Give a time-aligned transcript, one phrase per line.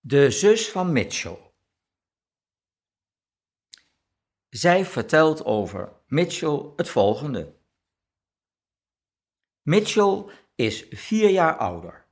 [0.00, 1.52] De zus van Mitchell.
[4.48, 7.56] Zij vertelt over Mitchell het volgende.
[9.62, 10.24] Mitchell
[10.54, 12.06] is vier jaar ouder,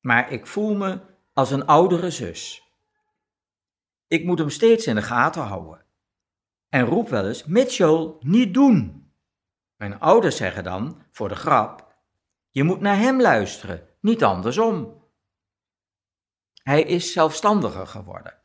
[0.00, 1.00] maar ik voel me
[1.32, 2.72] als een oudere zus.
[4.06, 5.84] Ik moet hem steeds in de gaten houden
[6.68, 9.10] en roep wel eens: Mitchell, niet doen.
[9.76, 11.96] Mijn ouders zeggen dan, voor de grap:
[12.50, 14.97] Je moet naar hem luisteren, niet andersom.
[16.68, 18.42] Hij is zelfstandiger geworden.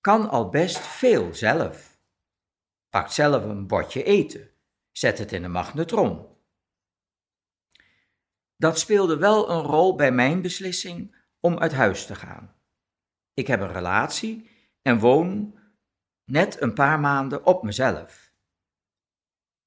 [0.00, 2.00] Kan al best veel zelf.
[2.88, 4.50] Pakt zelf een bordje eten.
[4.92, 6.26] Zet het in de magnetron.
[8.56, 12.54] Dat speelde wel een rol bij mijn beslissing om uit huis te gaan.
[13.34, 14.50] Ik heb een relatie
[14.82, 15.58] en woon
[16.24, 18.32] net een paar maanden op mezelf.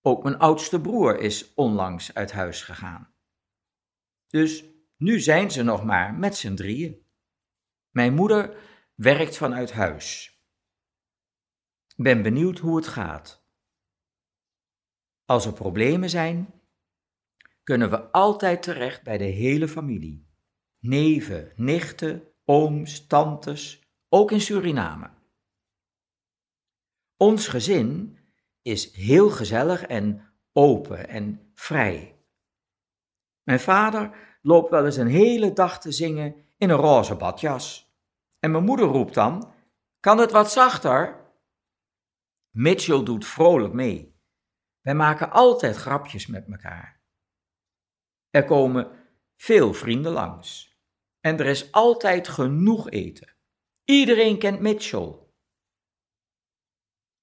[0.02, 3.14] Ook mijn oudste broer is onlangs uit huis gegaan.
[4.28, 4.64] Dus
[4.98, 7.08] nu zijn ze nog maar met z'n drieën.
[7.90, 8.58] Mijn moeder
[8.96, 10.38] werkt vanuit huis.
[11.96, 13.48] Ben benieuwd hoe het gaat.
[15.26, 16.54] Als er problemen zijn,
[17.64, 20.28] kunnen we altijd terecht bij de hele familie.
[20.80, 25.10] Neven, nichten, ooms, tantes, ook in Suriname.
[27.18, 28.18] Ons gezin
[28.62, 32.20] is heel gezellig en open en vrij.
[33.44, 37.94] Mijn vader loopt wel eens een hele dag te zingen in een roze badjas.
[38.40, 39.54] En mijn moeder roept dan:
[40.00, 41.28] Kan het wat zachter?
[42.50, 44.18] Mitchell doet vrolijk mee.
[44.82, 47.02] Wij maken altijd grapjes met elkaar.
[48.30, 48.92] Er komen
[49.36, 50.78] veel vrienden langs.
[51.20, 53.36] En er is altijd genoeg eten.
[53.84, 55.16] Iedereen kent Mitchell.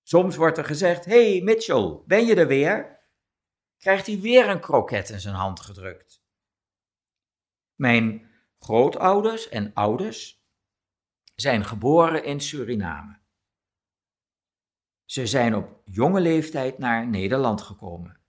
[0.02, 3.04] Soms wordt er gezegd: Hey Mitchell, ben je er weer?
[3.78, 6.24] Krijgt hij weer een kroket in zijn hand gedrukt.
[7.74, 8.30] Mijn
[8.66, 10.44] grootouders en ouders
[11.34, 13.18] zijn geboren in Suriname.
[15.04, 18.20] Ze zijn op jonge leeftijd naar Nederland gekomen.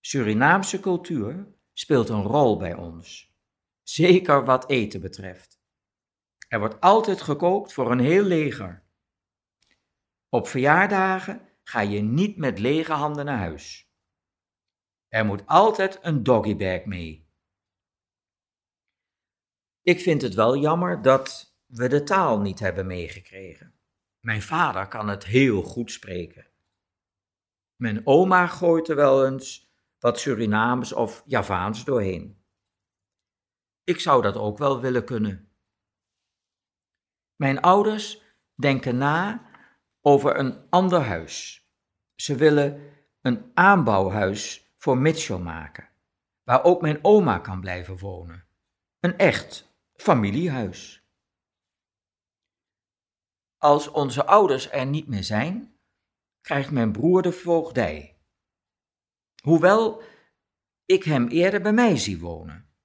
[0.00, 3.34] Surinaamse cultuur speelt een rol bij ons,
[3.82, 5.60] zeker wat eten betreft.
[6.48, 8.86] Er wordt altijd gekookt voor een heel leger.
[10.28, 13.92] Op verjaardagen ga je niet met lege handen naar huis.
[15.08, 17.27] Er moet altijd een doggybag mee.
[19.88, 23.74] Ik vind het wel jammer dat we de taal niet hebben meegekregen.
[24.20, 26.46] Mijn vader kan het heel goed spreken.
[27.76, 32.42] Mijn oma gooit er wel eens wat Surinaams of Javaans doorheen.
[33.84, 35.48] Ik zou dat ook wel willen kunnen.
[37.36, 38.22] Mijn ouders
[38.54, 39.50] denken na
[40.00, 41.66] over een ander huis.
[42.14, 42.82] Ze willen
[43.20, 45.88] een aanbouwhuis voor Mitchell maken,
[46.42, 48.46] waar ook mijn oma kan blijven wonen.
[49.00, 49.67] Een echt
[49.98, 51.06] familiehuis.
[53.56, 55.78] Als onze ouders er niet meer zijn,
[56.40, 58.20] krijgt mijn broer de voogdij.
[59.42, 60.02] Hoewel
[60.84, 62.76] ik hem eerder bij mij zie wonen.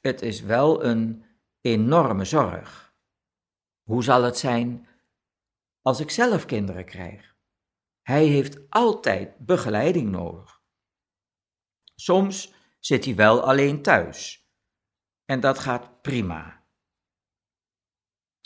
[0.00, 1.24] Het is wel een
[1.60, 2.96] enorme zorg.
[3.82, 4.88] Hoe zal het zijn
[5.80, 7.36] als ik zelf kinderen krijg?
[8.02, 10.62] Hij heeft altijd begeleiding nodig.
[11.94, 14.47] Soms zit hij wel alleen thuis
[15.30, 16.66] en dat gaat prima.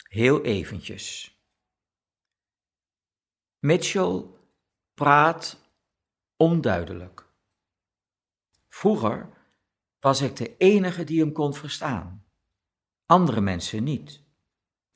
[0.07, 1.37] Heel eventjes.
[3.59, 4.25] Mitchell
[4.93, 5.71] praat
[6.35, 7.29] onduidelijk.
[8.67, 9.29] Vroeger
[9.99, 12.25] was ik de enige die hem kon verstaan.
[13.05, 14.23] Andere mensen niet.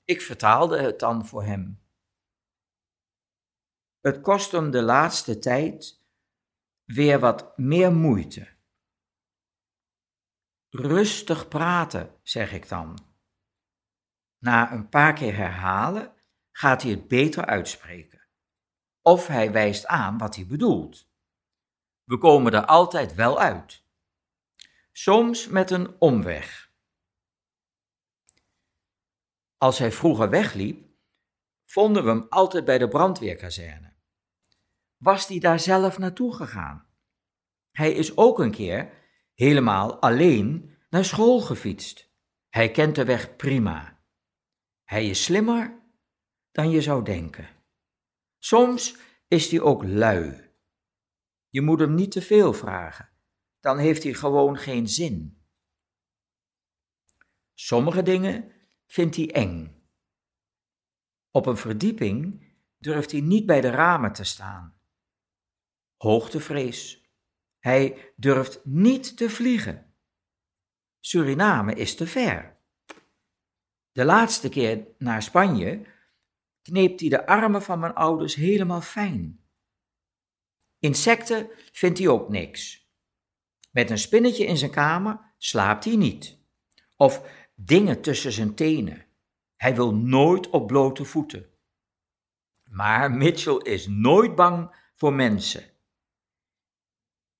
[0.05, 1.81] Ik vertaalde het dan voor hem.
[3.99, 6.03] Het kost hem de laatste tijd
[6.83, 8.56] weer wat meer moeite.
[10.79, 12.97] Rustig praten, zeg ik dan.
[14.37, 16.13] Na een paar keer herhalen
[16.51, 18.27] gaat hij het beter uitspreken.
[19.01, 21.09] Of hij wijst aan wat hij bedoelt.
[22.03, 23.85] We komen er altijd wel uit.
[24.91, 26.71] Soms met een omweg.
[29.57, 30.89] Als hij vroeger wegliep,
[31.65, 33.93] vonden we hem altijd bij de brandweerkazerne.
[34.97, 36.87] Was hij daar zelf naartoe gegaan?
[37.71, 38.93] Hij is ook een keer
[39.37, 42.11] helemaal alleen naar school gefietst.
[42.49, 44.03] Hij kent de weg prima.
[44.83, 45.81] Hij is slimmer
[46.51, 47.49] dan je zou denken.
[48.37, 48.97] Soms
[49.27, 50.51] is hij ook lui.
[51.49, 53.09] Je moet hem niet te veel vragen,
[53.59, 55.45] dan heeft hij gewoon geen zin.
[57.53, 58.51] Sommige dingen
[58.85, 59.89] vindt hij eng.
[61.31, 62.45] Op een verdieping
[62.77, 64.79] durft hij niet bij de ramen te staan.
[65.97, 67.06] Hoogtevrees.
[67.67, 69.93] Hij durft niet te vliegen.
[70.99, 72.57] Suriname is te ver.
[73.91, 75.85] De laatste keer naar Spanje
[76.61, 79.45] kneep hij de armen van mijn ouders helemaal fijn.
[80.79, 82.89] Insecten vindt hij ook niks.
[83.71, 86.39] Met een spinnetje in zijn kamer slaapt hij niet.
[86.95, 87.21] Of
[87.55, 89.05] dingen tussen zijn tenen.
[89.55, 91.49] Hij wil nooit op blote voeten.
[92.69, 95.76] Maar Mitchell is nooit bang voor mensen.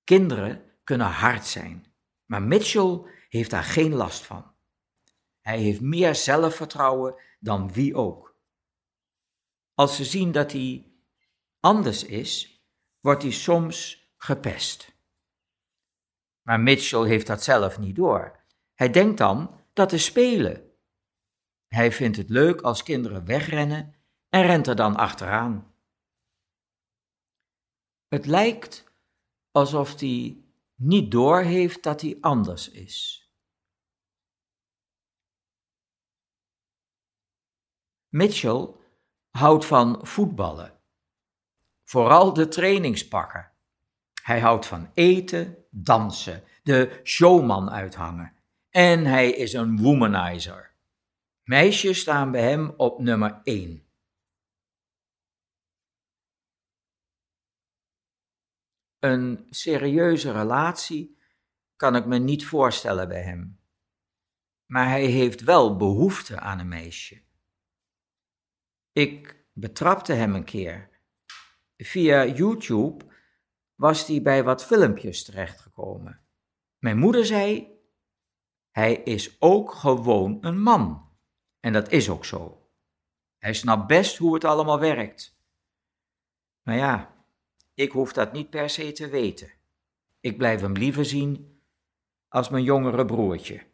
[0.08, 1.86] Kinderen kunnen hard zijn,
[2.24, 4.54] maar Mitchell heeft daar geen last van.
[5.40, 8.36] Hij heeft meer zelfvertrouwen dan wie ook.
[9.74, 10.92] Als ze zien dat hij
[11.60, 12.62] anders is,
[13.00, 14.96] wordt hij soms gepest.
[16.42, 18.44] Maar Mitchell heeft dat zelf niet door.
[18.74, 20.72] Hij denkt dan dat is spelen.
[21.66, 23.94] Hij vindt het leuk als kinderen wegrennen
[24.28, 25.74] en rent er dan achteraan.
[28.08, 28.87] Het lijkt
[29.58, 30.44] alsof hij
[30.74, 33.26] niet doorheeft dat hij anders is.
[38.08, 38.68] Mitchell
[39.30, 40.80] houdt van voetballen,
[41.84, 43.52] vooral de trainingspakken.
[44.22, 48.36] Hij houdt van eten, dansen, de showman uithangen
[48.70, 50.74] en hij is een womanizer.
[51.42, 53.87] Meisjes staan bij hem op nummer 1.
[58.98, 61.18] Een serieuze relatie
[61.76, 63.60] kan ik me niet voorstellen bij hem.
[64.66, 67.22] Maar hij heeft wel behoefte aan een meisje.
[68.92, 70.90] Ik betrapte hem een keer.
[71.76, 73.04] Via YouTube
[73.74, 76.20] was hij bij wat filmpjes terechtgekomen.
[76.78, 77.72] Mijn moeder zei:
[78.70, 81.12] Hij is ook gewoon een man.
[81.60, 82.70] En dat is ook zo.
[83.38, 85.40] Hij snapt best hoe het allemaal werkt.
[86.62, 87.17] Maar ja,
[87.78, 89.52] ik hoef dat niet per se te weten.
[90.20, 91.62] Ik blijf hem liever zien
[92.28, 93.66] als mijn jongere broertje.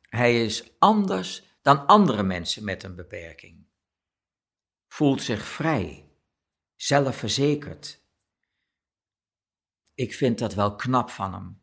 [0.00, 3.66] Hij is anders dan andere mensen met een beperking.
[4.88, 6.10] Voelt zich vrij,
[6.74, 8.02] zelfverzekerd.
[9.94, 11.62] Ik vind dat wel knap van hem.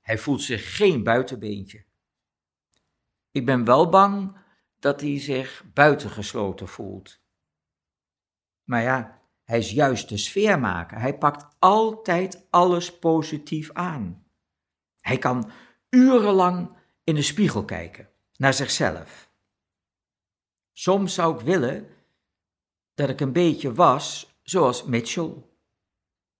[0.00, 1.84] Hij voelt zich geen buitenbeentje.
[3.30, 4.38] Ik ben wel bang
[4.78, 7.20] dat hij zich buitengesloten voelt.
[8.64, 11.00] Maar ja, hij is juist de sfeermaker.
[11.00, 14.26] Hij pakt altijd alles positief aan.
[15.00, 15.50] Hij kan
[15.90, 19.30] urenlang in de spiegel kijken, naar zichzelf.
[20.72, 21.88] Soms zou ik willen
[22.94, 25.34] dat ik een beetje was zoals Mitchell.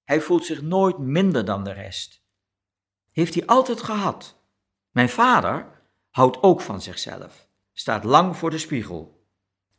[0.04, 2.24] Hij voelt zich nooit minder dan de rest.
[3.12, 4.40] Heeft hij altijd gehad.
[4.90, 9.28] Mijn vader houdt ook van zichzelf, staat lang voor de spiegel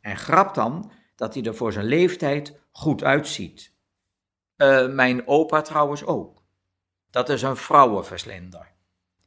[0.00, 3.74] en grapt dan dat hij er voor zijn leeftijd goed uitziet.
[4.56, 6.42] Uh, mijn opa trouwens ook.
[7.10, 8.72] Dat is een vrouwenverslinder.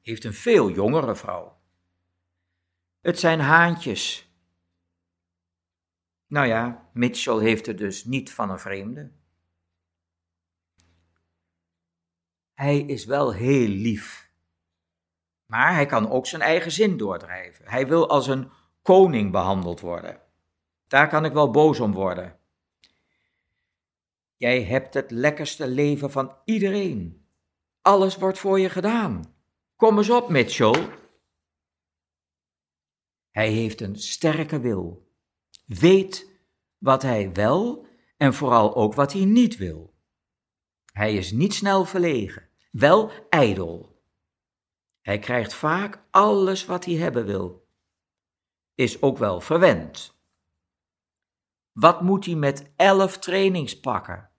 [0.02, 1.62] Heeft een veel jongere vrouw.
[3.02, 4.32] Het zijn haantjes.
[6.28, 9.12] Nou ja, Mitchell heeft het dus niet van een vreemde.
[12.54, 14.32] Hij is wel heel lief.
[15.46, 17.68] Maar hij kan ook zijn eigen zin doordrijven.
[17.68, 18.52] Hij wil als een
[18.82, 20.30] koning behandeld worden.
[20.92, 22.40] Daar kan ik wel boos om worden.
[24.36, 27.26] Jij hebt het lekkerste leven van iedereen.
[27.82, 29.36] Alles wordt voor je gedaan.
[29.76, 30.90] Kom eens op, Mitchell.
[33.30, 35.12] Hij heeft een sterke wil.
[35.66, 36.30] Weet
[36.78, 37.88] wat hij wel
[38.18, 39.94] en vooral ook wat hij niet wil.
[40.86, 44.02] Hij is niet snel verlegen, wel ijdel.
[45.02, 47.68] Hij krijgt vaak alles wat hij hebben wil.
[48.76, 50.20] Is ook wel verwend.
[51.72, 54.32] Wat moet hij met elf trainingspakken?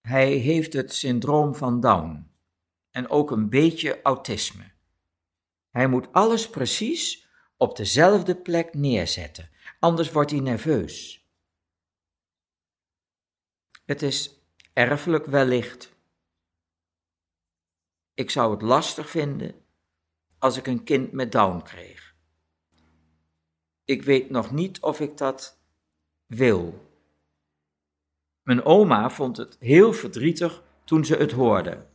[0.00, 2.30] Hij heeft het syndroom van Down
[2.90, 4.72] en ook een beetje autisme.
[5.70, 9.50] Hij moet alles precies op dezelfde plek neerzetten,
[9.80, 11.28] anders wordt hij nerveus.
[13.84, 14.40] Het is
[14.72, 15.92] erfelijk wellicht.
[18.14, 19.64] Ik zou het lastig vinden
[20.38, 22.13] als ik een kind met Down kreeg.
[23.84, 25.58] Ik weet nog niet of ik dat
[26.26, 26.92] wil.
[28.42, 31.86] Mijn oma vond het heel verdrietig toen ze het hoorde.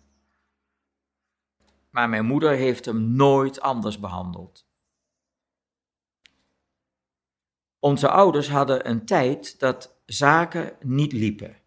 [1.90, 4.68] Maar mijn moeder heeft hem nooit anders behandeld.
[7.80, 11.58] Onze ouders hadden een tijd dat zaken niet liepen.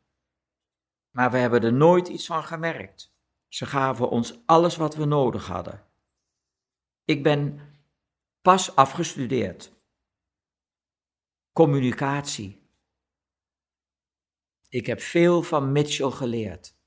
[1.11, 3.15] Maar we hebben er nooit iets van gemerkt.
[3.49, 5.87] Ze gaven ons alles wat we nodig hadden.
[7.05, 7.61] Ik ben
[8.43, 9.73] pas afgestudeerd.
[11.53, 12.71] Communicatie.
[14.69, 16.82] Ik heb veel van Mitchell geleerd.